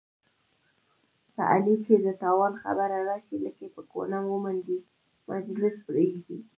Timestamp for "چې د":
1.85-2.07